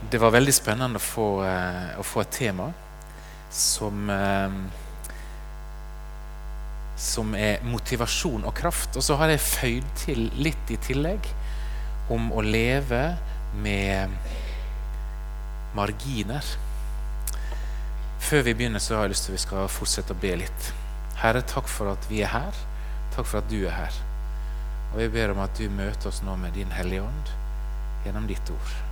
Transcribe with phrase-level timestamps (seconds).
[0.00, 2.70] Det var veldig spennende å få, eh, å få et tema
[3.50, 4.60] som eh,
[6.98, 8.96] Som er motivasjon og kraft.
[8.98, 11.28] Og så har jeg føyd til litt i tillegg
[12.10, 13.16] om å leve
[13.54, 14.10] med
[15.78, 16.42] marginer.
[18.18, 20.72] Før vi begynner, så har jeg lyst til at vi skal fortsette å be litt.
[21.22, 22.60] Herre, takk for at vi er her.
[23.14, 24.02] Takk for at du er her.
[24.90, 27.34] Og jeg ber om at du møter oss nå med din Hellige Ånd
[28.08, 28.87] gjennom ditt ord.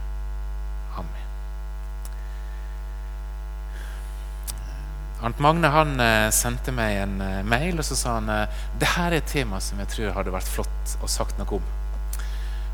[5.24, 8.90] Arnt Magne han eh, sendte meg en eh, mail og så sa han eh, det
[8.98, 11.70] her er et tema som jeg tror hadde vært flott å sagt noe om.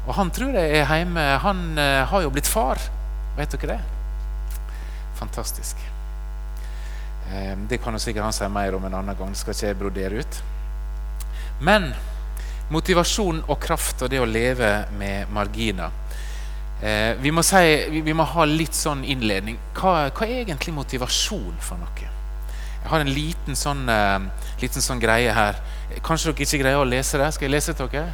[0.02, 1.22] Og han tror jeg er hjemme.
[1.44, 2.80] Han har jo blitt far.
[3.36, 4.64] Vet dere det?
[5.14, 5.78] Fantastisk.
[7.70, 9.36] Det kan jo sikkert han si mer om en annen gang.
[9.38, 10.40] Skal ikke jeg brodere ut.
[11.62, 11.86] Men
[12.74, 15.94] motivasjon og kraft og det å leve med marginer
[17.22, 17.62] vi, må si,
[18.02, 19.60] vi, må ha litt sånn innledning.
[19.78, 22.10] Hva, hva, er egentlig motivasjon for noe?
[22.82, 25.60] Jeg har en liten sånn, eh, liten sånn greie her.
[26.02, 27.32] Kanskje dere ikke greier å lese det?
[27.32, 28.12] Skal jeg lese til dere?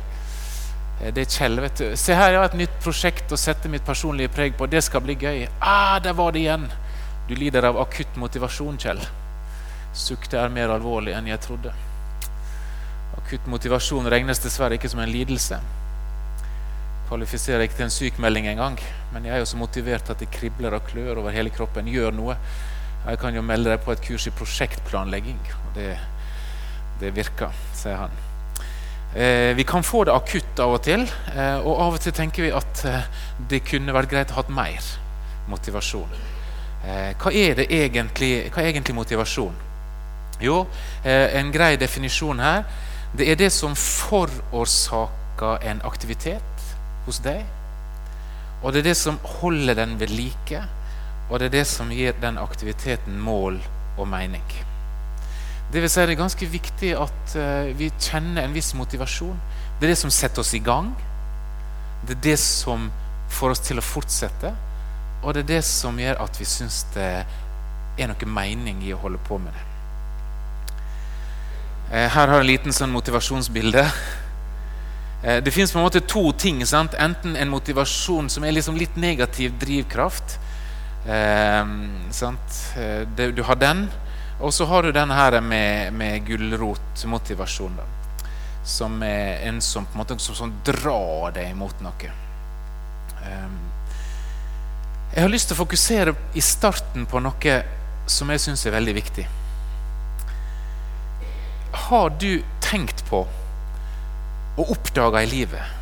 [1.00, 1.61] Eh, det er Kjell.
[1.61, 1.97] vet du.
[1.97, 4.69] Se her, jeg har et nytt prosjekt å sette mitt personlige preg på.
[4.69, 5.48] Det skal bli gøy.
[5.61, 6.70] Ah, der var det igjen!
[7.28, 9.00] Du lider av akutt motivasjon, Kjell.
[9.92, 11.72] Sukket er mer alvorlig enn jeg trodde.
[13.16, 15.61] Akutt motivasjon regnes dessverre ikke som en lidelse
[17.08, 18.77] kvalifiserer ikke til en sykmelding engang,
[19.14, 21.89] men jeg er jo så motivert at det kribler og klør over hele kroppen.
[21.89, 22.36] Gjør noe.
[23.07, 25.39] Jeg kan jo melde deg på et kurs i prosjektplanlegging.
[25.77, 25.93] Det,
[27.01, 28.17] det virker, sier han.
[29.15, 32.45] Eh, vi kan få det akutt av og til, eh, og av og til tenker
[32.45, 33.07] vi at eh,
[33.49, 34.85] det kunne vært greit å ha mer
[35.49, 36.11] motivasjon.
[36.85, 39.55] Eh, hva er det egentlig, hva er egentlig motivasjon?
[40.41, 40.67] Jo,
[41.05, 42.65] eh, en grei definisjon her.
[43.17, 46.43] Det er det som forårsaker en aktivitet
[47.07, 47.45] hos deg.
[48.63, 50.63] Og det er det som holder den ved like,
[51.29, 53.59] og det er det som gir den aktiviteten mål
[53.98, 54.45] og mening.
[55.73, 59.36] Det vil si det er ganske viktig at uh, vi kjenner en viss motivasjon.
[59.79, 60.95] Det er det som setter oss i gang.
[62.07, 62.89] Det er det som
[63.29, 64.55] får oss til å fortsette.
[65.20, 67.11] Og det er det som gjør at vi syns det
[67.98, 69.67] er noe mening i å holde på med det.
[71.92, 73.85] Uh, her har jeg en liten sånn motivasjonsbilde.
[75.23, 75.73] Eh, det fins
[76.07, 76.64] to ting.
[76.67, 76.95] Sant?
[76.95, 80.39] Enten en motivasjon som er liksom litt negativ drivkraft.
[81.08, 82.11] Ehm,
[82.77, 83.89] eh, du har den.
[84.41, 87.80] Og så har du den her med, med gulrotmotivasjon.
[88.64, 92.13] Som er en som på en måte som, som drar deg mot noe.
[93.24, 93.48] Eh,
[95.14, 97.58] jeg har lyst til å fokusere i starten på noe
[98.08, 99.27] som jeg syns er veldig viktig.
[101.89, 103.25] Har du tenkt på
[104.58, 105.77] og oppdaga i livet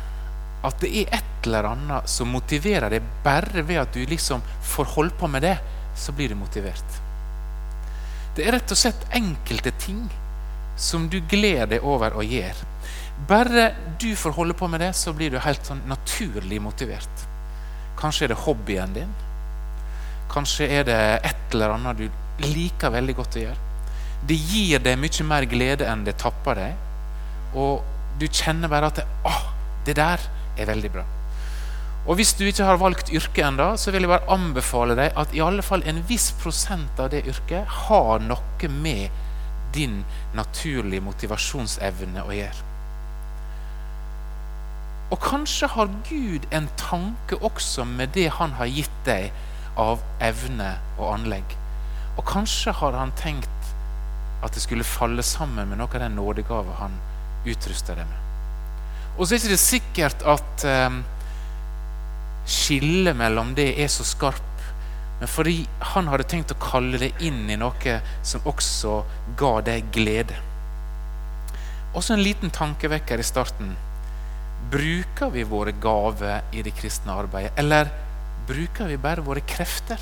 [0.65, 4.95] at det er et eller annet som motiverer deg bare ved at du liksom får
[4.95, 5.57] holde på med det,
[5.97, 7.01] så blir du motivert.
[8.37, 10.03] Det er rett og slett enkelte ting
[10.77, 12.67] som du gleder deg over å gjøre.
[13.29, 17.25] Bare du får holde på med det, så blir du helt sånn naturlig motivert.
[17.97, 19.13] Kanskje er det hobbyen din.
[20.29, 23.63] Kanskje er det et eller annet du liker veldig godt å gjøre.
[24.27, 26.83] Det gir deg mye mer glede enn det tapper deg.
[27.57, 27.81] Og
[28.21, 29.33] du kjenner bare at det, å,
[29.87, 30.21] det der
[30.57, 31.05] er veldig bra.
[32.07, 35.33] Og Hvis du ikke har valgt yrke ennå, så vil jeg bare anbefale deg at
[35.35, 39.09] i alle fall en viss prosent av det yrket har noe med
[39.75, 42.63] din naturlige motivasjonsevne å gjøre.
[45.11, 49.31] Og kanskje har Gud en tanke også med det han har gitt deg
[49.79, 51.57] av evne og anlegg.
[52.17, 53.73] Og kanskje har han tenkt
[54.43, 56.95] at det skulle falle sammen med noe av den nådegave han
[57.47, 58.26] utruster deg med.
[59.17, 60.99] Og så er det ikke sikkert at um,
[62.47, 64.43] skillet mellom det er så skarp.
[65.17, 65.63] Men fordi
[65.95, 68.99] han hadde tenkt å kalle det inn i noe som også
[69.39, 70.37] ga deg glede.
[71.97, 73.73] Også en liten tankevekker i starten.
[74.69, 77.89] Bruker vi våre gaver i det kristne arbeidet, eller
[78.47, 80.01] bruker vi bare våre krefter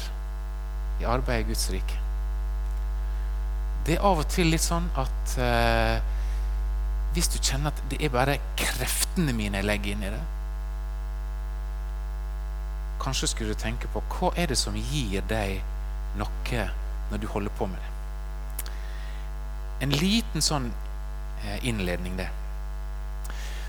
[1.00, 2.02] i arbeidet i Guds rike?
[3.86, 6.15] Det er av og til litt sånn at uh,
[7.16, 10.24] hvis du kjenner at det er bare kreftene mine jeg legger inn i det
[13.02, 15.60] Kanskje skulle du tenke på hva er det som gir deg
[16.20, 16.64] noe
[17.12, 18.72] når du holder på med det.
[19.86, 20.72] En liten sånn
[21.44, 22.30] eh, innledning, det.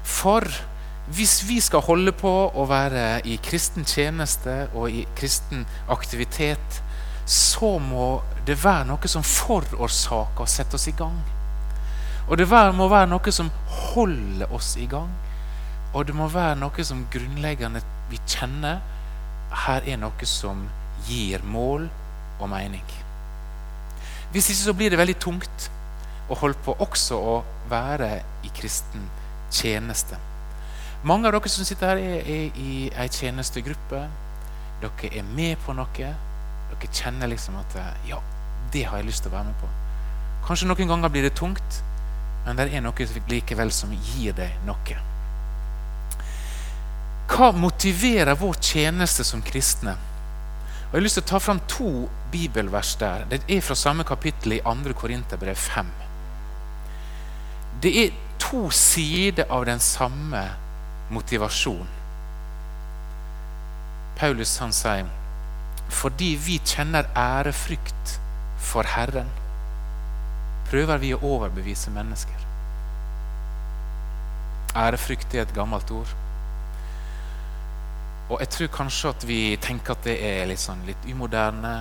[0.07, 0.47] For
[1.13, 6.81] hvis vi skal holde på å være i kristen tjeneste og i kristen aktivitet,
[7.27, 11.19] så må det være noe som forårsaker å sette oss i gang.
[12.27, 13.51] Og det må være noe som
[13.93, 15.11] holder oss i gang.
[15.95, 18.83] Og det må være noe som grunnleggende vi kjenner
[19.67, 20.67] her er noe som
[21.07, 21.89] gir mål
[22.41, 22.85] og mening.
[24.33, 25.71] Hvis ikke så blir det veldig tungt
[26.29, 27.37] å holde på også å
[27.71, 28.11] være
[28.45, 29.07] i kristen
[29.55, 30.19] tjeneste.
[31.07, 34.01] Mange av dere som sitter her, er, er i ei tjenestegruppe.
[34.83, 36.13] Dere er med på noe.
[36.73, 38.19] Dere kjenner liksom at ja,
[38.75, 39.71] det har jeg lyst til å være med på.
[40.49, 41.81] Kanskje noen ganger blir det tungt,
[42.47, 44.99] men det er noe likevel som gir deg noe.
[47.27, 49.97] Hva motiverer vår tjeneste som kristne?
[50.87, 51.89] Og Jeg har lyst til å ta fram to
[52.31, 53.25] bibelvers der.
[53.27, 54.95] Det er fra samme kapittel i 2.
[54.95, 55.91] Korinterbrev 5.
[57.83, 60.45] Det er to sider av den samme
[61.11, 61.91] motivasjonen.
[64.17, 65.11] Paulus han sier
[65.93, 68.17] fordi vi kjenner ærefrykt
[68.59, 69.29] for Herren,
[70.71, 72.45] prøver vi å overbevise mennesker.
[74.77, 76.11] Ærefrykt er et gammelt ord.
[78.27, 81.77] Og jeg tror kanskje at vi tenker at det er litt, sånn, litt umoderne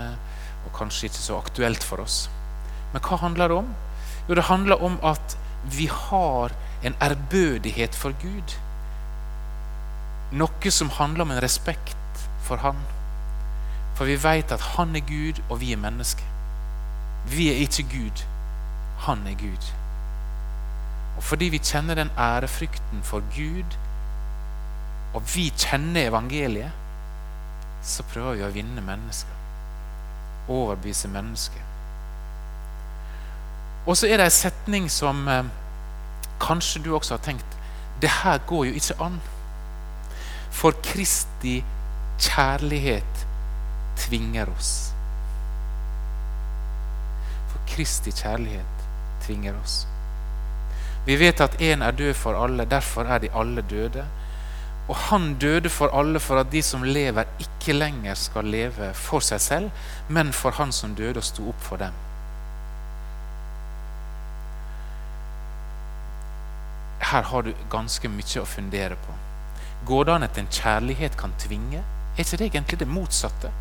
[0.65, 2.25] og kanskje ikke så aktuelt for oss.
[2.93, 3.71] Men hva handler det om?
[4.27, 5.37] Jo, det handler om at
[5.73, 6.53] vi har
[6.85, 8.53] en ærbødighet for Gud.
[10.37, 11.97] Noe som handler om en respekt
[12.45, 12.77] for Han.
[13.97, 16.25] For vi vet at Han er Gud, og vi er mennesker.
[17.29, 18.25] Vi er ikke Gud.
[18.97, 19.73] Han er Gud.
[21.17, 23.77] Og fordi vi kjenner den ærefrykten for Gud,
[25.13, 26.71] og vi kjenner evangeliet,
[27.83, 29.31] så prøver vi å vinne mennesker.
[30.51, 31.61] Overbevise mennesker.
[33.85, 35.45] Og så er det en setning som eh,
[36.41, 37.45] kanskje du også har tenkt
[38.01, 39.19] Det her går jo ikke an.
[40.51, 41.61] For Kristi
[42.19, 43.25] kjærlighet
[43.97, 44.93] tvinger oss.
[47.47, 48.74] For Kristi kjærlighet
[49.25, 49.83] tvinger oss.
[51.05, 54.05] Vi vet at én er død for alle, derfor er de alle døde.
[54.87, 59.19] Og han døde for alle for at de som lever, ikke lenger skal leve for
[59.19, 59.69] seg selv,
[60.09, 61.93] men for han som døde og sto opp for dem.
[67.05, 69.17] Her har du ganske mye å fundere på.
[69.85, 71.83] Går det an at en kjærlighet kan tvinge?
[72.15, 73.51] Er ikke det egentlig det motsatte?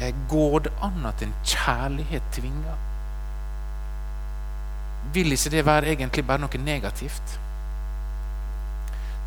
[0.00, 2.87] Eh, går det an at en kjærlighet tvinger?
[5.14, 7.38] Vil ikke det være egentlig bare noe negativt?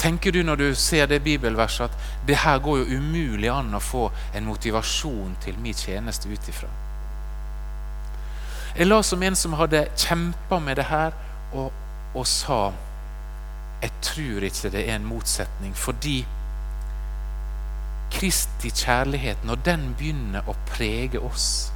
[0.01, 3.81] Tenker du når du ser det bibelverset at det her går jo umulig an å
[3.83, 6.69] få en motivasjon til min tjeneste ut ifra?
[8.75, 11.13] Jeg la som en som hadde kjempa med det her,
[11.53, 11.69] og,
[12.15, 12.71] og sa
[13.81, 16.21] jeg tror ikke det er en motsetning, fordi
[18.11, 21.71] Kristi kjærlighet, når den begynner å prege oss,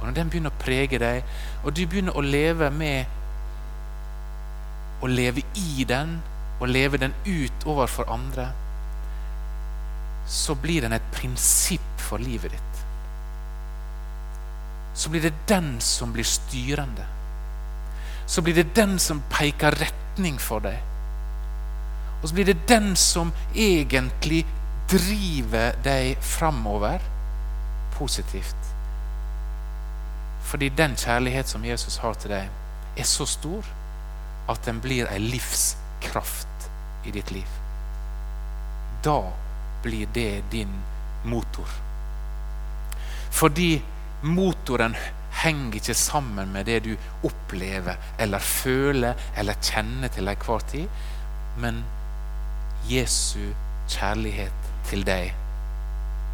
[0.00, 3.04] og når den begynner å prege deg, og du begynner å leve med
[5.02, 6.18] Å leve i den
[6.60, 8.48] og leve den ut overfor andre,
[10.26, 12.84] så blir den et prinsipp for livet ditt.
[14.94, 17.06] Så blir det den som blir styrende.
[18.26, 20.78] Så blir det den som peker retning for deg.
[22.22, 24.44] Og så blir det den som egentlig
[24.88, 27.02] driver deg framover
[27.98, 28.70] positivt.
[30.44, 32.48] Fordi den kjærlighet som Jesus har til deg,
[32.96, 33.66] er så stor
[34.48, 36.68] at den blir ei livskraft
[37.04, 37.48] i ditt liv.
[39.04, 39.18] Da
[39.84, 40.72] blir det din
[41.24, 41.68] motor.
[43.30, 43.82] Fordi
[44.22, 44.96] motoren
[45.34, 46.94] henger ikke sammen med det du
[47.26, 50.88] opplever eller føler eller kjenner til enhver tid,
[51.60, 51.82] men
[52.88, 53.52] Jesu
[53.88, 55.32] kjærlighet til deg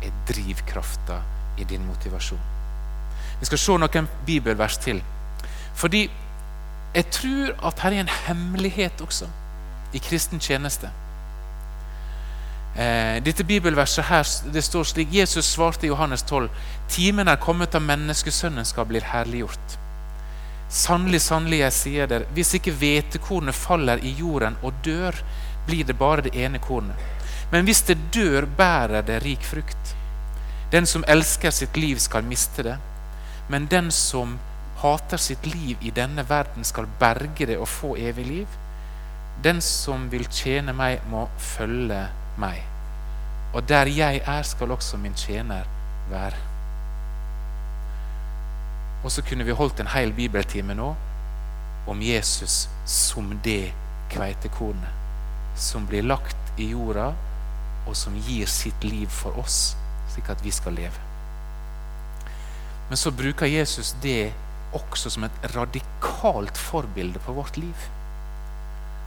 [0.00, 1.20] er drivkrafta
[1.58, 2.46] i din motivasjon.
[3.40, 5.00] Vi skal se noen bibelvers til.
[5.74, 6.04] Fordi
[6.94, 9.28] jeg tror at her er en hemmelighet også
[9.94, 10.90] i kristen tjeneste.
[12.74, 16.50] Eh, dette bibelverset her, det står slik Jesus svarte i Johannes 12.:
[16.88, 19.78] Timen er kommet da menneskesønnen skal bli herliggjort.
[20.70, 25.16] Sannelig, sannelig, jeg sier dere, hvis ikke hvetekornet faller i jorden og dør,
[25.66, 26.94] blir det bare det ene kornet.
[27.50, 29.96] Men hvis det dør, bærer det rik frukt.
[30.72, 32.76] Den som elsker sitt liv, skal miste det.
[33.48, 34.38] Men den som
[34.82, 38.58] hater sitt liv i denne verden, skal berge det og få evig liv.
[39.44, 42.04] Den som vil tjene meg, må følge
[42.40, 42.62] meg.
[43.54, 45.68] Og der jeg er, skal også min tjener
[46.10, 46.46] være.
[49.04, 50.94] Og så kunne vi holdt en hel bibeltime nå
[51.88, 53.72] om Jesus som det
[54.12, 55.00] kveitekornet
[55.60, 57.12] som blir lagt i jorda,
[57.86, 59.74] og som gir sitt liv for oss,
[60.12, 61.06] slik at vi skal leve.
[62.88, 64.32] Men så bruker Jesus det
[64.76, 67.88] også som et radikalt forbilde på vårt liv.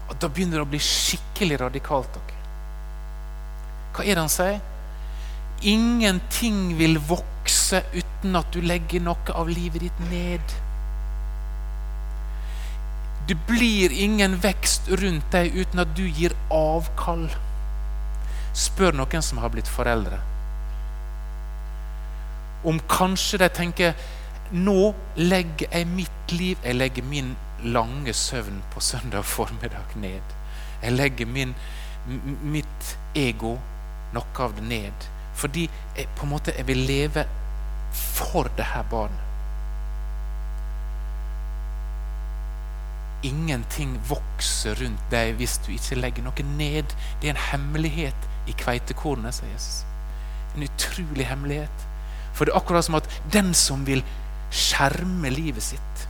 [0.10, 2.13] Og Da begynner det å bli skikkelig radikalt.
[2.13, 2.39] Dere.
[3.93, 4.60] Hva er det han sier?
[5.63, 10.55] Ingenting vil vokse uten at du legger noe av livet ditt ned.
[13.27, 17.29] Det blir ingen vekst rundt deg uten at du gir avkall.
[18.53, 20.20] Spør noen som har blitt foreldre.
[22.67, 23.96] Om kanskje de tenker
[24.53, 27.33] nå legger jeg mitt liv, jeg legger min
[27.63, 30.36] lange søvn på søndag formiddag ned.
[30.83, 31.55] Jeg legger min,
[32.43, 33.57] mitt ego,
[34.13, 35.07] noe av det, ned.
[35.33, 35.67] Fordi
[35.98, 37.25] jeg, på en måte, jeg vil leve
[37.93, 39.19] for det her barnet.
[43.24, 46.93] Ingenting vokser rundt deg hvis du ikke legger noe ned.
[47.22, 49.86] Det er en hemmelighet i kveitekornet, sier Jesus.
[50.53, 51.88] En utrolig hemmelighet.
[52.33, 54.03] For det er akkurat som at den som vil
[54.53, 56.05] skjerme livet sitt,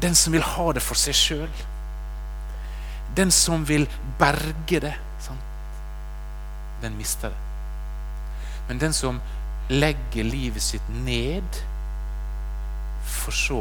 [0.00, 1.62] den som vil ha det for seg sjøl,
[3.16, 3.84] den som vil
[4.20, 5.46] berge det, sant?
[6.80, 7.46] den mister det.
[8.68, 9.20] Men den som
[9.68, 11.60] legger livet sitt ned,
[13.04, 13.60] får se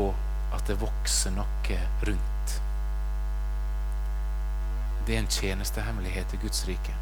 [0.55, 2.55] at det vokser noe rundt.
[5.07, 6.93] Det er en tjenestehemmelighet i Guds rike.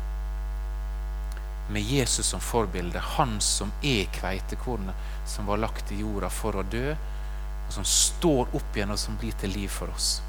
[1.70, 4.96] Med Jesus som forbilde, han som er kveitekornet
[5.28, 6.94] som var lagt i jorda for å dø,
[7.68, 10.22] og som står opp igjen og som blir til liv for oss.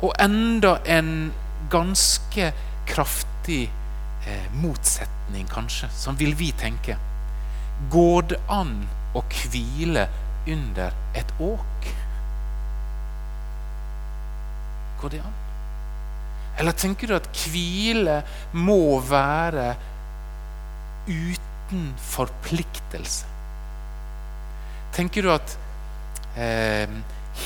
[0.00, 1.30] Og enda en
[1.70, 2.50] ganske
[2.88, 3.68] kraftig
[4.26, 6.96] eh, motsetning, kanskje, som vil vi tenke.
[7.92, 8.74] Går det an
[9.14, 10.08] å hvile
[10.48, 11.92] under et åk?
[15.00, 15.49] Går det an?
[16.60, 18.18] Eller tenker du at hvile
[18.52, 19.70] må være
[21.08, 23.30] uten forpliktelse?
[24.92, 25.54] Tenker du at
[26.36, 26.92] eh,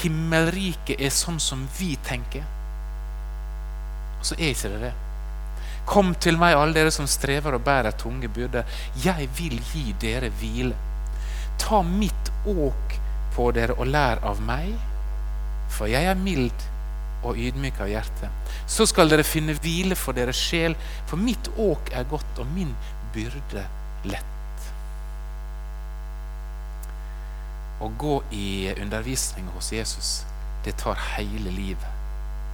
[0.01, 2.43] himmelriket er sånn som vi tenker?
[4.19, 4.93] Og så er ikke det det.
[5.87, 8.67] Kom til meg, alle dere som strever og bærer tunge byrder.
[9.05, 10.75] Jeg vil gi dere hvile.
[11.61, 12.99] Ta mitt åk
[13.37, 14.75] på dere og lær av meg,
[15.71, 16.71] for jeg er mild
[17.25, 18.31] og ydmyk av hjerte.
[18.71, 20.77] Så skal dere finne hvile for deres sjel,
[21.09, 22.75] for mitt åk er godt og min
[23.15, 23.65] byrde
[24.09, 24.71] lett.
[27.83, 30.13] Å gå i undervisning hos Jesus,
[30.65, 31.91] det tar hele livet.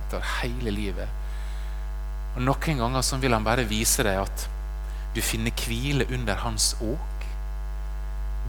[0.05, 1.19] Det tar hele livet.
[2.37, 4.47] Og Noen ganger så vil han bare vise deg at
[5.15, 7.27] du finner hvile under hans åk.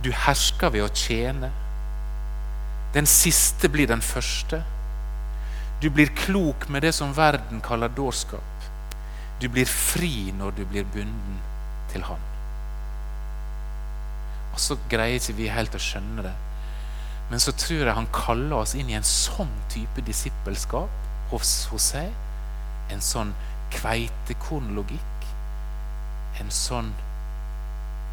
[0.06, 1.50] Du hersker ved å tjene.
[2.94, 4.62] Den siste blir den første.
[5.82, 8.68] Du blir klok med det som verden kaller dårskap.
[9.42, 11.40] Du blir fri når du blir bunden
[11.90, 12.22] til Han.
[14.54, 16.36] Og så greier ikke vi helt å skjønne det.
[17.32, 21.92] Men så tror jeg han kaller oss inn i en sånn type disippelskap hos, hos
[21.94, 22.12] seg.
[22.92, 23.32] En sånn
[23.72, 25.30] kveitekornlogikk.
[26.44, 26.92] En sånn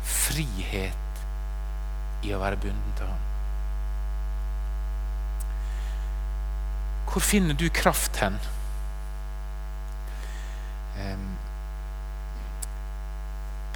[0.06, 1.25] frihet
[2.25, 3.27] i å være bunden til ham.
[7.09, 8.38] Hvor finner du kraft hen?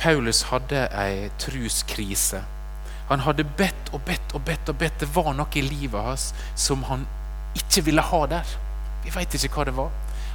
[0.02, 2.42] Paulus hadde ei truskrise.
[3.08, 4.68] Han hadde bedt og bedt og bedt.
[4.68, 5.00] og bedt.
[5.00, 7.06] Det var noe i livet hans som han
[7.54, 8.54] ikke ville ha der.
[9.04, 9.92] Vi veit ikke hva det var.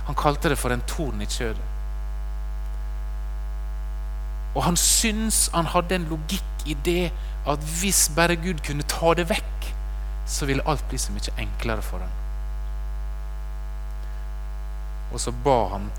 [0.08, 1.74] Han kalte det for en torn i kjødet.
[4.56, 7.12] Og han syns han hadde en logikk i det
[7.48, 9.68] at hvis bare Gud kunne ta det vekk,
[10.28, 12.27] så ville alt bli så mye enklere for ham.
[15.12, 15.90] Og så ba han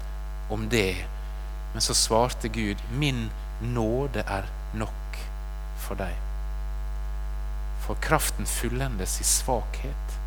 [0.52, 1.04] om det,
[1.72, 5.18] men så svarte Gud, 'Min nåde er nok
[5.78, 6.16] for deg.'
[7.86, 10.18] For kraften fullendes i svakhet.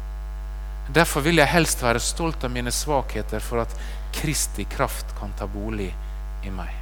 [0.95, 3.75] Derfor vil jeg helst være stolt av mine svakheter, for at
[4.13, 5.95] Kristi kraft kan ta bolig
[6.43, 6.73] i meg.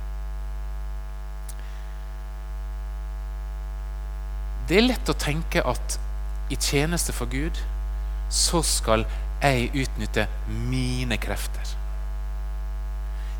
[4.69, 5.99] Det er lett å tenke at
[6.49, 7.57] i tjeneste for Gud
[8.29, 9.05] så skal
[9.41, 10.27] jeg utnytte
[10.69, 11.75] mine krefter.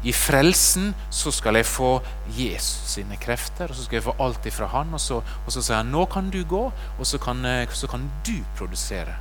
[0.04, 1.90] I frelsen så skal jeg få
[2.32, 4.94] Jesus sine krefter, og så skal jeg få alt ifra han.
[4.96, 7.44] Og så, og så sier han nå kan du gå, og så kan,
[7.76, 9.18] så kan du produsere.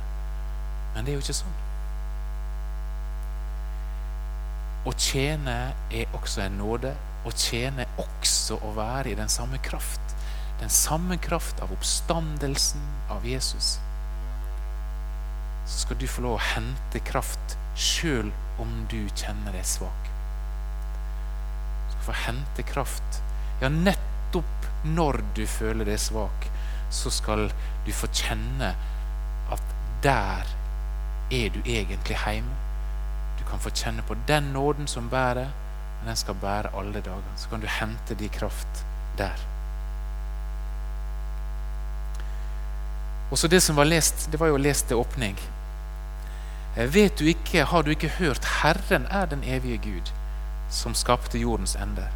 [0.95, 1.57] Men det er jo ikke sånn.
[4.87, 5.57] Å tjene
[5.91, 6.93] er også en nåde.
[7.27, 10.15] Å tjene er også å være i den samme kraft.
[10.63, 13.77] Den samme kraft av oppstandelsen av Jesus.
[15.67, 20.08] Så skal du få lov å hente kraft sjøl om du kjenner deg svak.
[22.09, 23.19] Få hente kraft.
[23.61, 26.47] Ja, nettopp når du føler deg svak,
[26.89, 27.51] så skal
[27.85, 28.71] du få kjenne
[29.53, 30.49] at der
[31.29, 32.55] er du egentlig hjemme.
[33.37, 35.53] Du kan få kjenne på den nåden som bærer,
[35.99, 37.29] men den skal bære alle dager.
[37.37, 38.81] Så kan du hente din kraft
[39.21, 39.45] der.
[43.29, 45.37] Og så Det som var lest, det var jo lest til åpning.
[46.75, 50.09] Eh, vet du ikke, Har du ikke hørt Herren er den evige Gud,
[50.69, 52.09] som skapte jordens ender.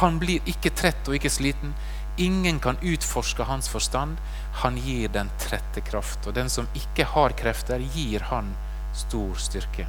[0.00, 1.74] Han blir ikke trett og ikke sliten.
[2.16, 4.18] Ingen kan utforske hans forstand.
[4.62, 6.26] Han gir den trette kraft.
[6.26, 8.52] Og den som ikke har krefter, gir han
[8.94, 9.86] stor styrke.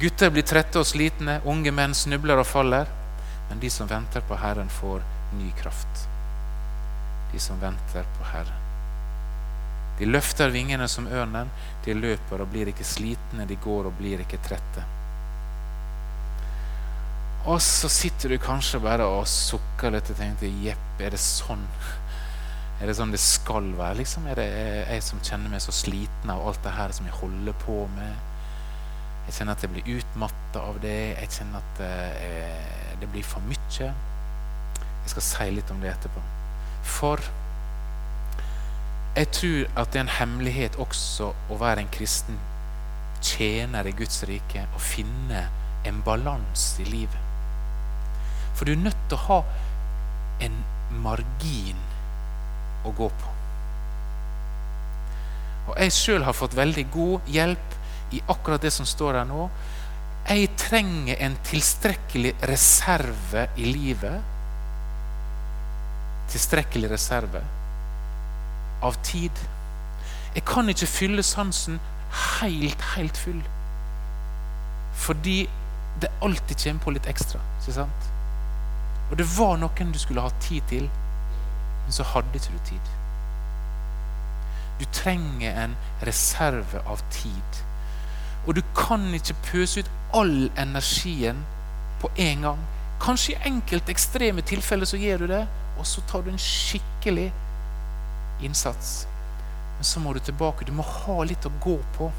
[0.00, 2.90] Gutter blir trette og slitne, unge menn snubler og faller.
[3.48, 5.04] Men de som venter på Herren, får
[5.38, 6.08] ny kraft.
[7.32, 8.60] De som venter på Herren.
[9.98, 11.50] De løfter vingene som ørnen,
[11.84, 14.82] de løper og blir ikke slitne, de går og blir ikke trette.
[17.44, 21.64] Og så sitter du kanskje bare og sukker litt og tenker jepp, er det sånn?
[22.80, 23.98] Er det sånn det skal være?
[24.00, 24.24] Liksom?
[24.32, 27.56] Er det jeg som kjenner meg så sliten av alt det her som jeg holder
[27.60, 28.16] på med?
[29.26, 30.96] Jeg kjenner at jeg blir utmatta av det.
[31.18, 33.90] Jeg kjenner at eh, det blir for mye.
[35.04, 36.24] Jeg skal si litt om det etterpå.
[36.96, 37.20] For
[39.14, 42.40] jeg tror at det er en hemmelighet også å være en kristen
[43.24, 45.46] tjener i Guds rike og finne
[45.84, 47.23] en balanse i livet.
[48.54, 49.38] For du er nødt til å ha
[50.44, 50.58] en
[51.04, 51.80] margin
[52.84, 53.32] å gå på.
[55.64, 57.78] Og jeg sjøl har fått veldig god hjelp
[58.14, 59.48] i akkurat det som står her nå.
[60.28, 64.30] Jeg trenger en tilstrekkelig reserve i livet.
[66.32, 67.42] Tilstrekkelig reserve
[68.84, 69.44] av tid.
[70.34, 71.80] Jeg kan ikke fylle sansen
[72.38, 73.42] helt, helt full.
[75.04, 75.44] Fordi
[76.02, 77.40] det alltid kommer på litt ekstra.
[77.60, 78.13] ikke sant?
[79.10, 80.88] Og det var noen du skulle ha tid til,
[81.84, 82.92] men så hadde ikke du tid.
[84.80, 87.60] Du trenger en reserve av tid.
[88.46, 91.44] Og du kan ikke pøse ut all energien
[92.00, 92.64] på en gang.
[93.04, 95.44] Kanskje i enkelte ekstreme tilfeller så gjør du det,
[95.78, 97.30] og så tar du en skikkelig
[98.42, 99.06] innsats.
[99.76, 100.64] Men så må du tilbake.
[100.64, 102.10] Du må ha litt å gå på.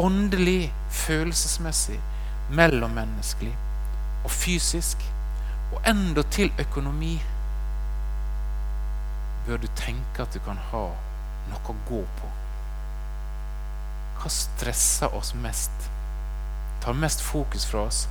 [0.00, 1.98] Åndelig, følelsesmessig,
[2.50, 3.54] mellommenneskelig
[4.24, 5.09] og fysisk.
[5.70, 7.14] Og endatil økonomi.
[9.46, 10.84] Bør du tenke at du kan ha
[11.50, 12.30] noe å gå på.
[14.20, 15.88] Hva stresser oss mest?
[16.84, 18.04] Tar mest fokus fra oss?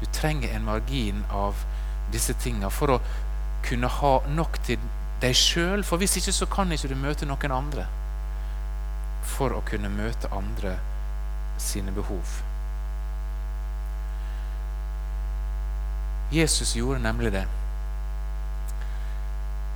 [0.00, 1.66] Du trenger en margin av
[2.12, 3.02] disse tinga for å
[3.64, 4.80] kunne ha nok til
[5.22, 7.86] deg sjøl, for hvis ikke så kan ikke du møte noen andre
[9.24, 10.76] for å kunne møte andre
[11.60, 12.40] sine behov.
[16.34, 17.44] Jesus gjorde nemlig det.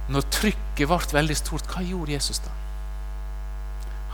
[0.08, 2.54] Når trykket ble veldig stort, hva gjorde Jesus da?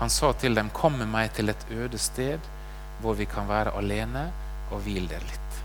[0.01, 2.41] Han sa til dem, 'Kom med meg til et øde sted
[3.01, 4.33] hvor vi kan være alene,
[4.71, 5.63] og hvil dere litt'.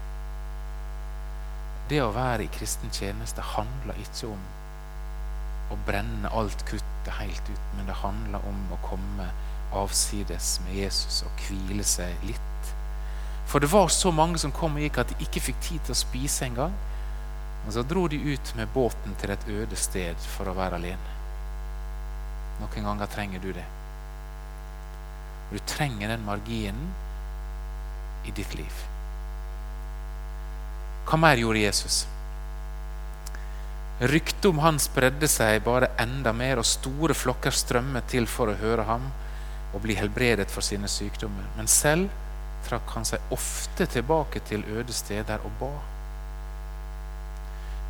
[1.89, 4.41] Det å være i kristen tjeneste handler ikke om
[5.73, 9.31] å brenne alt kruttet helt ut, men det handler om å komme
[9.73, 12.73] avsides med Jesus og hvile seg litt.
[13.49, 15.95] For det var så mange som kom og gikk at de ikke fikk tid til
[15.95, 16.75] å spise engang.
[17.65, 21.15] Og så dro de ut med båten til et øde sted for å være alene.
[22.59, 23.65] Noen ganger trenger du det.
[25.49, 26.93] Og du trenger den marginen
[28.29, 28.85] i ditt liv.
[31.09, 32.03] Hva mer gjorde Jesus?
[33.99, 38.59] Ryktet om han spredde seg bare enda mer, og store flokker strømmet til for å
[38.61, 39.09] høre ham
[39.73, 41.49] og bli helbredet for sine sykdommer.
[41.57, 42.13] Men selv
[42.67, 45.71] trakk han seg ofte tilbake til øde steder og ba.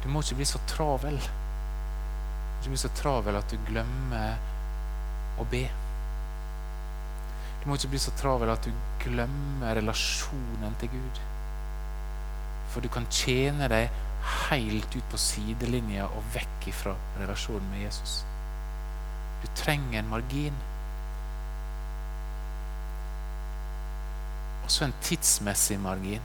[0.03, 1.19] Du må ikke bli så travel.
[1.19, 4.37] Du må ikke bli så travel at du glemmer
[5.39, 5.65] å be.
[7.59, 8.71] Du må ikke bli så travel at du
[9.03, 11.19] glemmer relasjonen til Gud.
[12.69, 13.89] For du kan tjene deg
[14.49, 18.21] helt ut på sidelinja og vekk ifra relasjonen med Jesus.
[19.43, 20.55] Du trenger en margin.
[24.69, 26.21] Og så en tidsmessig margin.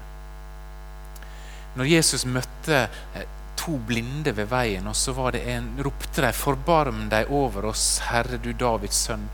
[1.80, 2.82] Når Jesus møtte
[3.16, 3.22] eh,
[3.56, 8.02] to blinde ved veien, og så var det en, ropte de 'Forbarm deg over oss,
[8.04, 9.24] Herre du Davids sønn'.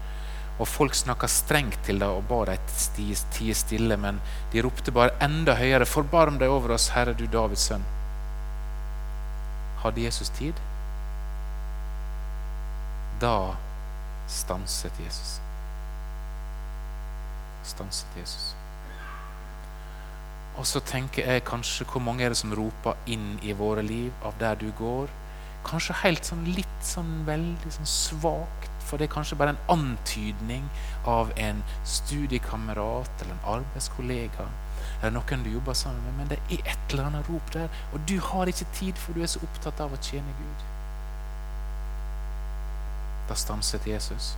[0.61, 2.71] Og folk snakka strengt til dem og ba dem
[3.35, 4.21] tie stille, men
[4.53, 7.91] de ropte bare enda høyere 'Forbarm deg over oss, Herre du Davids sønn'.
[9.83, 10.55] Hadde Jesus tid?
[13.21, 13.57] Da
[14.29, 15.41] stanset Jesus.
[17.65, 18.60] Stanset Jesus.
[20.59, 24.11] Og så tenker jeg kanskje hvor mange er det som roper inn i våre liv
[24.27, 25.13] av der du går?
[25.67, 30.67] Kanskje helt sånn litt sånn veldig sånn svakt, for det er kanskje bare en antydning
[31.09, 34.49] av en studiekamerat eller en arbeidskollega
[35.01, 38.03] eller noen du jobber sammen med, men det er et eller annet rop der, og
[38.09, 40.65] du har ikke tid, for du er så opptatt av å tjene Gud.
[43.31, 44.35] Da stanset Jesus,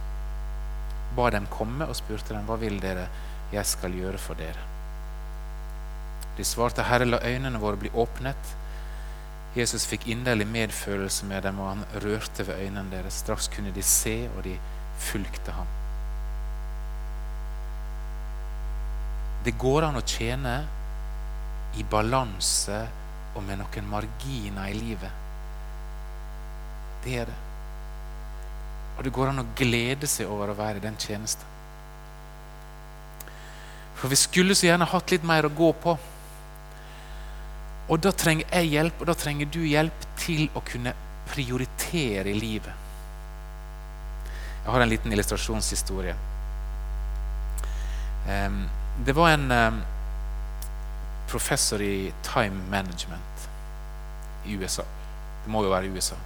[1.16, 3.08] ba dem komme og spurte dem, hva vil dere
[3.52, 4.71] jeg skal gjøre for dere?
[6.36, 8.56] De svarte, Herre, la øynene våre bli åpnet.
[9.56, 13.20] Jesus fikk inderlig medfølelse med dem, og han rørte ved øynene deres.
[13.20, 14.56] Straks kunne de se, og de
[14.98, 15.68] fulgte ham.
[19.44, 20.56] Det går an å tjene
[21.76, 22.78] i balanse
[23.34, 25.20] og med noen marginer i livet.
[27.02, 27.38] Det er det.
[28.96, 31.48] Og det går an å glede seg over å være i den tjenesten.
[33.98, 35.96] For vi skulle så gjerne hatt litt mer å gå på.
[37.90, 40.94] Og da trenger jeg hjelp, og da trenger du hjelp til å kunne
[41.32, 42.74] prioritere i livet.
[44.62, 46.14] Jeg har en liten illustrasjonshistorie.
[49.02, 49.80] Det var en
[51.32, 53.48] professor i time management
[54.46, 54.84] i USA.
[55.44, 56.18] Det må jo være i USA.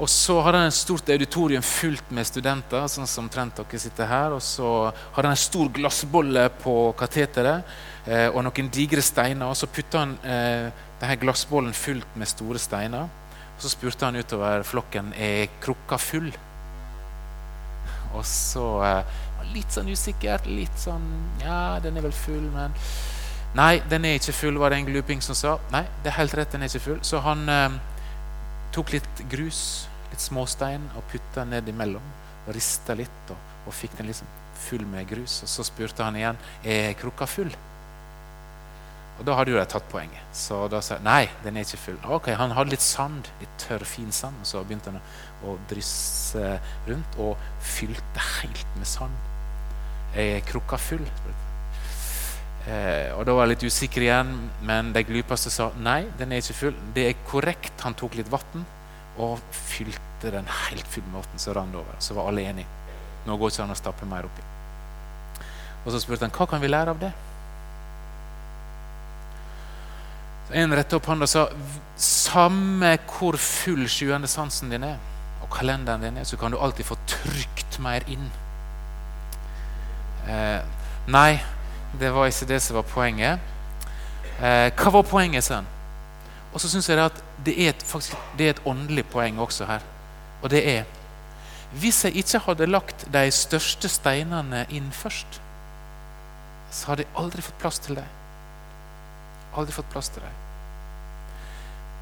[0.00, 4.08] Og så hadde han et stort auditorium fullt med studenter, sånn som omtrent dere sitter
[4.08, 4.32] her.
[4.32, 7.74] Og så hadde han en stor glassbolle på kateteret
[8.06, 9.50] eh, og noen digre steiner.
[9.50, 10.70] Og så putta han eh,
[11.02, 13.10] denne glassbollen fullt med store steiner.
[13.52, 16.32] Og så spurte han utover flokken er krukka full.
[18.16, 19.20] Og så eh,
[19.52, 20.46] Litt sånn usikkert.
[20.46, 21.02] Litt sånn
[21.42, 22.72] Ja, den er vel full, men
[23.52, 25.58] Nei, den er ikke full, var det en gluping som sa.
[25.74, 27.00] Nei, det er helt rett, den er ikke full.
[27.04, 27.74] Så han eh,
[28.72, 29.62] tok litt grus,
[30.12, 32.04] litt småstein, og putta ned imellom.
[32.46, 34.30] Og rista litt, og, og, fikk den liksom
[34.62, 35.42] full med grus.
[35.44, 37.52] Og så spurte han igjen er krukka full.
[39.20, 40.24] Og da hadde jo de tatt poenget.
[40.34, 42.00] Så da sa jeg nei, den er ikke full.
[42.16, 45.02] Ok, Han hadde litt sand, litt tørr, fin sand, og så begynte han
[45.46, 46.56] å drysse
[46.88, 49.30] rundt og fylte helt med sand.
[50.18, 51.04] Er krukka full?
[52.62, 54.30] Eh, og Da var jeg litt usikker igjen,
[54.62, 56.78] men de glupeste sa nei, den er ikke full.
[56.94, 57.74] Det er korrekt.
[57.82, 58.66] Han tok litt vann
[59.18, 61.98] og fylte den helt full med vann som rant over.
[61.98, 62.70] Så var alle enige.
[63.26, 64.46] Nå går ikke an å stappe mer oppi.
[65.82, 67.12] Og så spurte han hva kan vi lære av det.
[70.52, 71.46] En rettet opp hånda og sa
[71.96, 74.98] samme hvor full sjuende sansen din er,
[75.40, 78.26] og kalenderen din er, så kan du alltid få trykt mer inn.
[80.28, 80.60] Eh,
[81.10, 81.40] nei,
[82.00, 83.40] det var ikke det som var poenget.
[84.40, 85.68] Eh, hva var poenget, sønn?
[86.52, 89.66] Og så syns jeg at det er, et, faktisk, det er et åndelig poeng også
[89.68, 89.84] her.
[90.42, 90.84] Og det er
[91.72, 95.40] Hvis jeg ikke hadde lagt de største steinene inn først,
[96.70, 98.10] så hadde jeg aldri fått plass til dem.
[99.56, 100.36] Aldri fått plass til dem.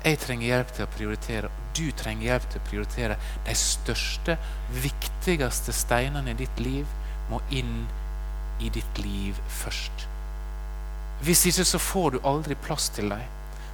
[0.04, 3.16] Jeg trenger hjelp til å prioritere, du trenger hjelp til å prioritere.
[3.46, 4.36] De største,
[4.74, 6.88] viktigste steinene i ditt liv
[7.30, 7.84] må inn
[8.60, 10.06] i ditt liv først.
[11.24, 13.24] Hvis ikke så får du aldri plass til dem.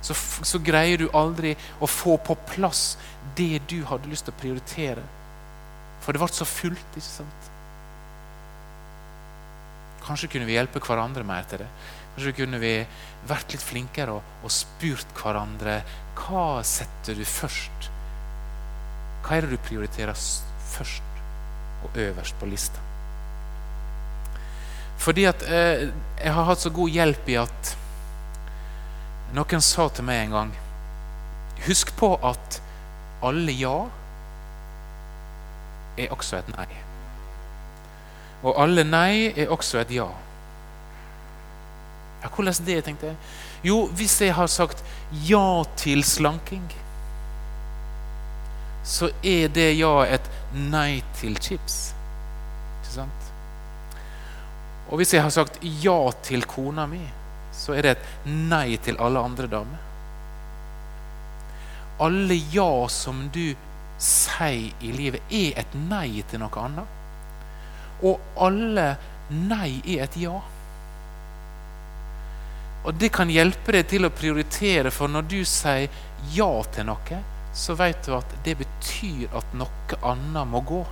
[0.03, 0.14] Så,
[0.46, 2.94] så, greier du aldri å få på plass
[3.38, 5.03] det du hadde lyst til å prioritere.
[6.05, 7.53] For det ble så fullt, ikke sant?
[10.07, 11.70] Kanskje kunne vi hjelpe hverandre mer til det.
[12.14, 12.72] Kanskje kunne vi
[13.27, 15.81] vært litt flinkere og, og spurt hverandre
[16.20, 17.90] hva setter du først?
[19.27, 20.14] Hva er det du prioriterer
[20.70, 21.18] først
[21.87, 22.83] og øverst på lista?
[25.07, 25.88] Fordi at eh,
[26.19, 27.77] jeg har hatt så god hjelp i at
[29.37, 30.55] noen sa til meg en gang
[31.66, 32.59] Husk på at
[33.27, 33.77] alle ja
[35.97, 36.66] er også et nei.
[38.45, 40.09] Og alle nei er også et ja.
[42.23, 43.16] Ja, Hvordan det, tenkte jeg.
[43.64, 44.85] Jo, hvis jeg har sagt
[45.25, 46.66] ja til slanking,
[48.85, 51.95] så er det ja et nei til chips.
[52.83, 53.26] Ikke sant?
[54.90, 57.03] Og hvis jeg har sagt ja til kona mi,
[57.57, 59.83] så er det et nei til alle andre damer.
[62.05, 63.57] Alle ja som du
[63.99, 66.92] sier i livet, er et nei til noe annet.
[68.05, 68.90] Og alle
[69.33, 70.37] nei er et ja.
[72.87, 75.88] Og det kan hjelpe deg til å prioritere, for når du sier
[76.37, 77.22] ja til noe,
[77.57, 80.85] så vet du at det betyr at noe annet må gå.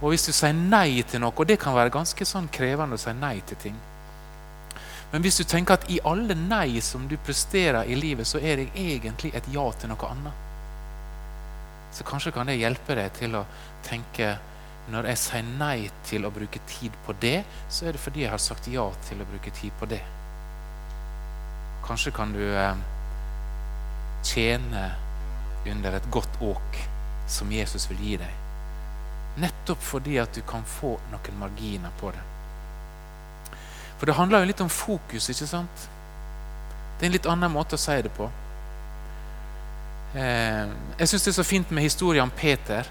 [0.00, 3.00] Og hvis du sier nei til noe, og det kan være ganske sånn krevende å
[3.00, 3.76] si nei til ting
[5.12, 8.58] Men hvis du tenker at i alle nei som du presterer i livet, så er
[8.58, 10.40] det egentlig et ja til noe annet.
[11.94, 13.44] Så kanskje kan det hjelpe deg til å
[13.86, 14.32] tenke
[14.90, 18.34] når jeg sier nei til å bruke tid på det, så er det fordi jeg
[18.34, 20.02] har sagt ja til å bruke tid på det.
[21.86, 22.82] Kanskje kan du eh,
[24.26, 24.88] tjene
[25.70, 26.80] under et godt åk
[27.30, 28.43] som Jesus vil gi deg.
[29.40, 32.22] Nettopp fordi at du kan få noen marginer på det.
[33.98, 35.86] For det handler jo litt om fokus, ikke sant?
[36.98, 38.28] Det er en litt annen måte å si det på.
[40.14, 40.70] Eh,
[41.00, 42.86] jeg syns det er så fint med historien om Peter.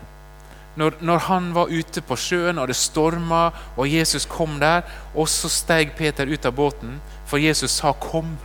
[0.75, 5.29] Når, når, han var ute på sjøen og det storma, og Jesus kom der, og
[5.29, 6.97] så steg Peter ut av båten,
[7.29, 8.36] for Jesus sa 'kom'.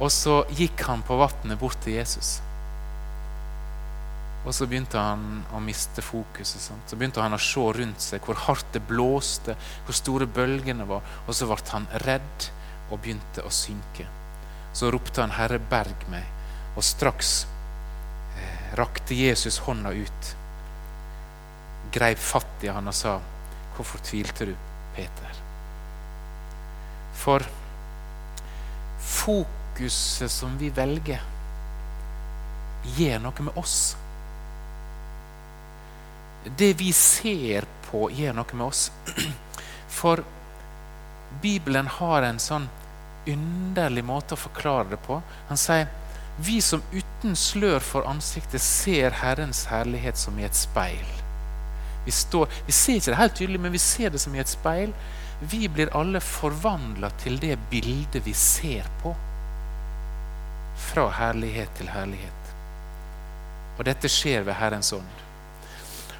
[0.00, 2.40] Og så gikk han på vannet bort til Jesus.
[4.44, 6.60] Og så begynte han å miste fokuset.
[6.60, 6.90] Sant?
[6.90, 11.04] Så begynte han å se rundt seg hvor hardt det blåste, hvor store bølgene var.
[11.24, 12.48] Og så ble han redd
[12.90, 14.06] og begynte å synke.
[14.74, 16.30] Så ropte han 'Herre, berg meg',
[16.76, 17.46] og straks
[18.36, 20.34] eh, rakte Jesus hånda ut
[21.94, 23.20] greip fatt i han og sa,
[23.76, 24.54] 'Hvorfor tvilte du,
[24.96, 25.40] Peter?'
[27.14, 27.40] For
[29.00, 31.22] fokuset som vi velger,
[32.98, 33.96] gjør noe med oss.
[36.44, 38.90] Det vi ser på, gjør noe med oss.
[39.98, 40.24] For
[41.42, 42.68] Bibelen har en sånn
[43.26, 45.20] underlig måte å forklare det på.
[45.48, 45.88] Han sier
[46.36, 51.12] vi som uten slør for ansiktet ser Herrens herlighet som i et speil.
[52.04, 54.50] Vi, står, vi ser ikke det helt tydelig, men vi ser det som i et
[54.50, 54.92] speil.
[55.40, 59.14] Vi blir alle forvandla til det bildet vi ser på.
[60.90, 62.50] Fra herlighet til herlighet.
[63.78, 65.23] Og dette skjer ved Herrens ånd.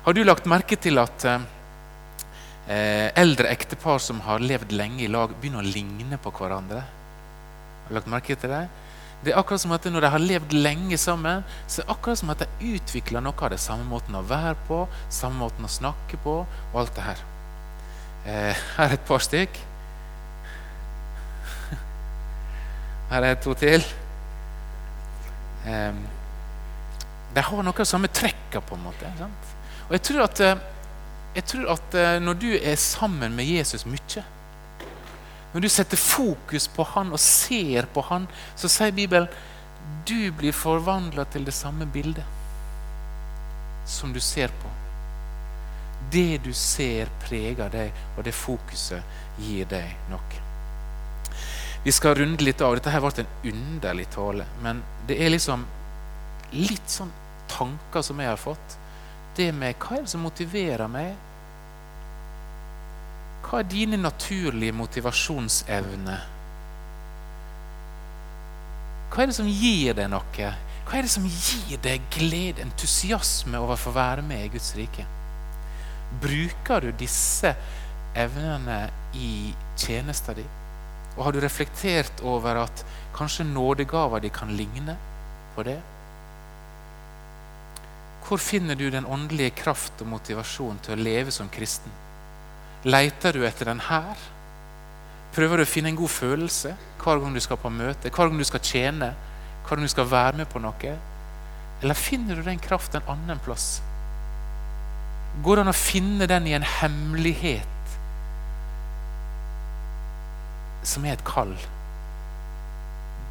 [0.04, 5.32] Har du lagt merke til at eh, eldre ektepar som har levd lenge i lag,
[5.40, 6.82] begynner å ligne på hverandre?
[6.84, 8.66] Har du lagt merke til det?
[9.24, 12.20] Det er akkurat som at Når de har levd lenge sammen, så er det akkurat
[12.20, 13.60] som at de utvikler noe av det.
[13.64, 17.24] Samme måten å være på, samme måten å snakke på, og alt det her.
[18.26, 19.56] Eh, her er et par stykk.
[23.14, 23.88] Her er to til.
[25.64, 25.92] Eh,
[27.34, 29.16] de har noe av samme trekka, på en måte.
[29.16, 29.53] Sant?
[29.88, 30.62] Og jeg tror at, eh,
[31.34, 34.24] jeg tror at eh, når du er sammen med Jesus mye
[35.54, 38.24] når du setter fokus på han og ser på han,
[38.58, 39.28] så sier Bibelen
[40.08, 42.26] du blir forvandla til det samme bildet
[43.86, 44.72] som du ser på.
[46.10, 50.42] Det du ser, preger deg, og det fokuset gir deg noe.
[51.84, 52.74] Vi skal runde litt av.
[52.74, 55.62] Dette har vært en underlig tale, men det er liksom
[56.56, 57.12] litt sånn
[57.52, 58.78] tanker som jeg har fått.
[59.34, 61.14] Det med hva er det som motiverer meg
[63.44, 66.22] hva er dine naturlige motivasjonsevner?
[69.12, 70.48] Hva er det som gir deg noe?
[70.84, 74.72] Hva er det som gir deg glede, entusiasme over å få være med i Guds
[74.74, 75.04] rike?
[76.24, 77.52] Bruker du disse
[78.16, 78.80] evnene
[79.14, 80.52] i tjenesten din?
[81.14, 84.96] Og har du reflektert over at kanskje nådegava di kan ligne
[85.54, 85.78] på det?
[88.24, 91.92] Hvor finner du den åndelige kraft og motivasjon til å leve som kristen?
[92.84, 94.20] Leter du etter den her?
[95.34, 98.38] Prøver du å finne en god følelse hver gang du skal på møte, hver gang
[98.40, 99.10] du skal tjene,
[99.64, 100.94] hver gang du skal være med på noe?
[101.82, 103.82] Eller finner du den kraften en annen plass?
[105.44, 107.96] Går det an å finne den i en hemmelighet
[110.86, 111.52] som er et kall?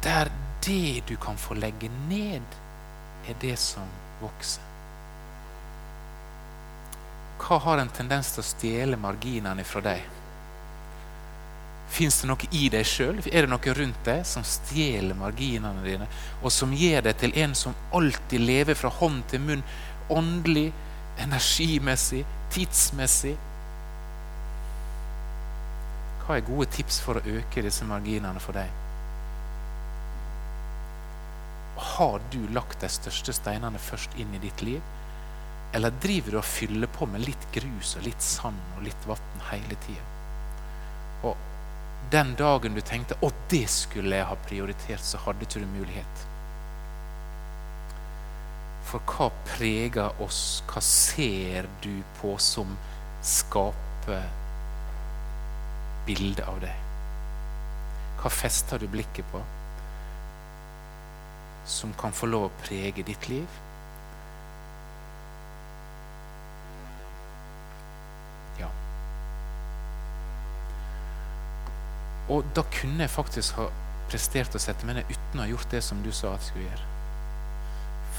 [0.06, 0.30] Der
[0.62, 2.46] det du kan få legge ned,
[3.26, 4.73] er det som vokser
[7.40, 10.04] hva har en tendens til å stjele marginene fra deg?
[11.94, 13.20] Fins det noe i deg sjøl?
[13.30, 16.08] Er det noe rundt deg som stjeler marginene dine,
[16.42, 19.66] og som gjør deg til en som alltid lever fra hånd til munn,
[20.10, 20.70] åndelig,
[21.22, 23.36] energimessig, tidsmessig?
[26.24, 28.80] Hva er gode tips for å øke disse marginene for deg?
[31.94, 34.93] Har du lagt de største steinene først inn i ditt liv?
[35.74, 39.40] Eller driver du og fyller på med litt grus og litt sand og litt vann
[39.48, 40.04] hele tida?
[41.26, 41.34] Og
[42.12, 46.26] den dagen du tenkte 'Å, det skulle jeg ha prioritert', så hadde ikke du mulighet.
[48.84, 50.62] For hva preger oss?
[50.68, 52.76] Hva ser du på som
[53.22, 54.28] skaper
[56.06, 56.76] bildet av deg?
[58.20, 59.42] Hva fester du blikket på
[61.66, 63.48] som kan få lov å prege ditt liv?
[72.28, 73.68] Og da kunne jeg faktisk ha
[74.08, 76.50] prestert å sette meg ned uten å ha gjort det som du sa at jeg
[76.50, 76.90] skulle gjøre.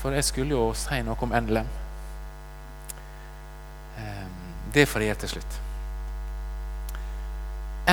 [0.01, 1.69] For jeg skulle jo si noe om NLM.
[4.01, 4.41] Ehm,
[4.73, 5.61] det får jeg gjøre til slutt.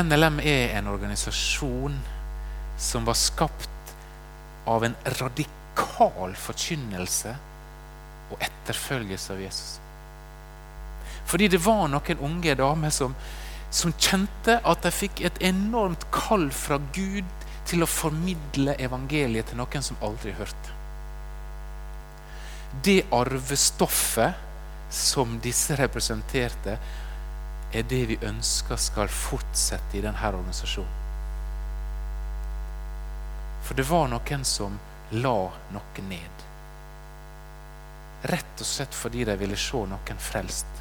[0.02, 1.96] NLM er en organisasjon
[2.80, 3.68] som var skapt
[4.68, 7.34] av en radikal forkynnelse
[8.32, 9.78] og etterfølgelse av Jesus.
[11.28, 13.14] Fordi det var noen unge damer som
[13.72, 19.60] som kjente at de fikk et enormt kall fra Gud til å formidle evangeliet til
[19.60, 20.78] noen som aldri hørte.
[22.84, 26.76] Det arvestoffet som disse representerte,
[27.72, 31.00] er det vi ønsker skal fortsette i denne organisasjonen.
[33.62, 34.76] For det var noen som
[35.16, 35.38] la
[35.72, 36.44] noe ned.
[38.28, 40.71] Rett og slett fordi de ville se noen frelst.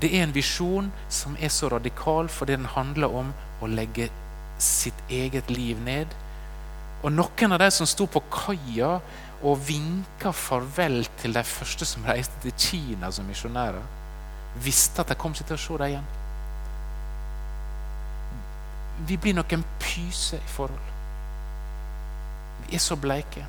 [0.00, 4.08] Det er en visjon som er så radikal fordi den handler om å legge
[4.62, 6.14] sitt eget liv ned.
[7.02, 8.94] Og noen av de som sto på kaia
[9.42, 13.82] og vinka farvel til de første som reiste til Kina som misjonærer,
[14.62, 16.10] visste at de kom ikke til å se dem igjen.
[19.08, 20.90] Vi blir noen pyse i forhold.
[22.62, 23.46] Vi er så bleike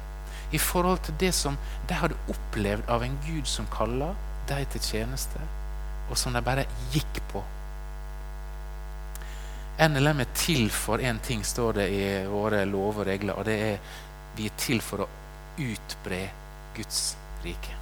[0.54, 1.58] i forhold til det som
[1.90, 4.18] de hadde opplevd av en Gud som kaller
[4.50, 5.42] dem til tjeneste
[6.10, 7.44] og som de bare gikk på.
[9.84, 13.60] NLM er til for én ting, står det i våre lover og regler, og det
[13.72, 13.80] er
[14.38, 15.10] vi er til for å
[15.62, 16.24] utbre
[16.74, 17.02] Guds
[17.44, 17.76] rike.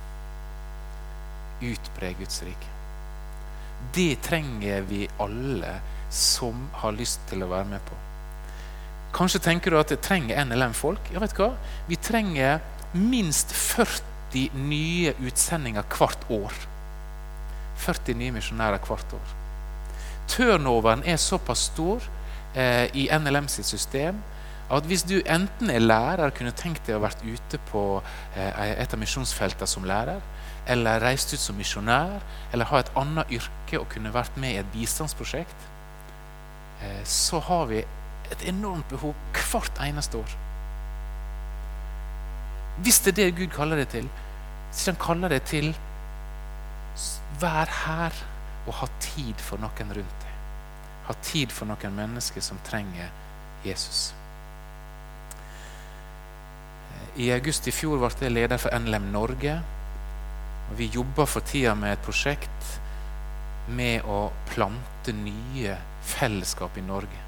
[1.64, 2.72] Utbre Guds rike.
[3.96, 5.78] Det trenger vi alle
[6.12, 8.00] som har lyst til å være med på.
[9.16, 11.12] Kanskje tenker du at det trenger NLM-folk.
[11.12, 11.54] Ja, vet du hva?
[11.88, 12.62] Vi trenger
[12.96, 16.56] minst 40 nye utsendinger hvert år.
[17.82, 19.38] 40 nye misjonærer hvert år.
[20.32, 22.04] Turnoveren er såpass stor
[22.56, 24.22] eh, i NLM sitt system
[24.72, 27.84] at hvis du enten er lærer, kunne tenkt deg å vært ute på
[28.40, 30.22] eh, et av misjonsfeltene som lærer,
[30.72, 32.22] eller reist ut som misjonær,
[32.54, 35.68] eller ha et annet yrke og kunne vært med i et bistandsprosjekt,
[36.86, 37.84] eh, så har vi
[38.32, 40.38] et enormt behov hvert eneste år.
[42.82, 44.08] Hvis det er det Gud kaller det til,
[44.72, 45.74] så han kaller det til
[47.42, 48.16] Vær her
[48.68, 50.34] og ha tid for noen rundt deg.
[51.08, 53.10] Ha tid for noen mennesker som trenger
[53.66, 54.12] Jesus.
[57.20, 59.58] I august i fjor ble jeg leder for NLM Norge.
[60.70, 62.78] og Vi jobber for tida med et prosjekt
[63.68, 65.76] med å plante nye
[66.08, 67.20] fellesskap i Norge.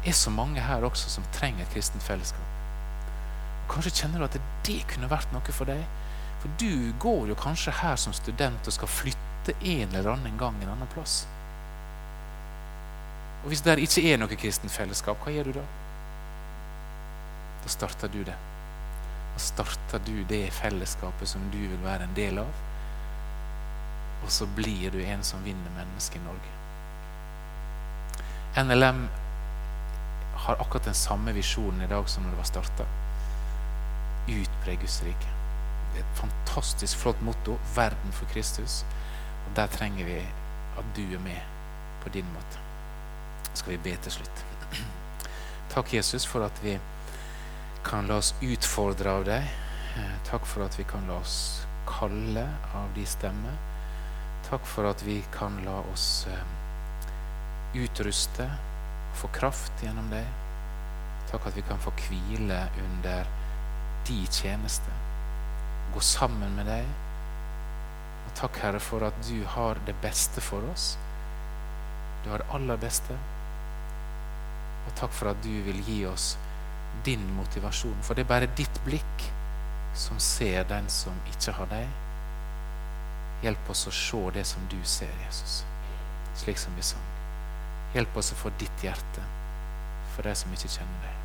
[0.00, 2.46] Det er så mange her også som trenger et kristent fellesskap.
[3.70, 5.82] Kanskje kjenner du at det kunne vært noe for deg?
[6.40, 10.56] For du går jo kanskje her som student og skal flytte en eller annen gang
[10.62, 11.26] en annen plass.
[13.42, 15.66] Og Hvis det ikke er noe kristent fellesskap, hva gjør du da?
[17.64, 18.36] Da starter du det.
[19.34, 22.52] Da starter du det fellesskapet som du vil være en del av.
[24.24, 26.56] Og så blir du en som vinner mennesket i Norge.
[28.60, 29.04] NLM
[30.46, 32.88] har akkurat den samme visjonen i dag som når det var starta.
[34.28, 35.39] Utbre Guds rike
[35.98, 38.84] et fantastisk flott motto 'Verden for Kristus'.
[39.46, 40.18] Og Der trenger vi
[40.78, 41.40] at du er med
[42.00, 42.58] på din måte.
[43.54, 44.44] Skal vi be til slutt.
[45.70, 46.78] Takk, Jesus, for at vi
[47.84, 49.42] kan la oss utfordre av deg.
[49.96, 53.56] Eh, takk for at vi kan la oss kalle av de stemmer.
[54.50, 58.46] Takk for at vi kan la oss eh, utruste
[59.10, 60.26] og få kraft gjennom deg.
[61.30, 63.24] Takk at vi kan få hvile under
[64.08, 65.09] de tjeneste
[65.94, 66.86] gå sammen med deg.
[68.26, 70.94] Og takk, Herre, for at du har det beste for oss.
[72.24, 73.16] Du har det aller beste.
[74.86, 76.34] Og takk for at du vil gi oss
[77.04, 77.98] din motivasjon.
[78.02, 79.26] For det er bare ditt blikk
[79.96, 81.88] som ser den som ikke har deg.
[83.44, 85.62] Hjelp oss å se det som du ser, Jesus,
[86.42, 87.06] slik som vi sang.
[87.94, 89.24] Hjelp oss å få ditt hjerte
[90.14, 91.19] for de som ikke kjenner deg.